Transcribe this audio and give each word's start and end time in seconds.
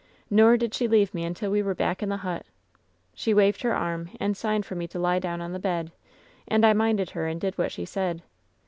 Nor 0.31 0.57
did 0.57 0.73
she 0.73 0.87
leave 0.87 1.13
me 1.13 1.23
until 1.25 1.51
we 1.51 1.61
were 1.61 1.75
back 1.75 2.01
in 2.01 2.09
the 2.09 2.17
hut. 2.25 2.47
She 3.13 3.35
waved 3.35 3.61
her 3.61 3.75
arm 3.75 4.09
and 4.19 4.35
signed 4.35 4.65
for 4.65 4.73
me 4.73 4.87
to 4.87 4.97
lie 4.97 5.19
down 5.19 5.41
on 5.41 5.53
the 5.53 5.59
bed; 5.59 5.91
and 6.47 6.65
I 6.65 6.73
minded 6.73 7.11
her 7.11 7.27
and 7.27 7.39
did 7.39 7.55
what 7.59 7.71
she 7.71 7.85
said. 7.85 8.23